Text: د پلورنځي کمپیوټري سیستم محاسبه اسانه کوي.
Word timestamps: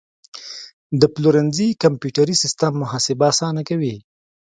د 0.99 1.01
پلورنځي 1.13 1.67
کمپیوټري 1.83 2.35
سیستم 2.43 2.71
محاسبه 2.81 3.25
اسانه 3.33 3.61
کوي. 3.69 3.95